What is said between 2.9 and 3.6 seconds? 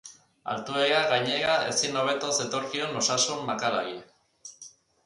osasun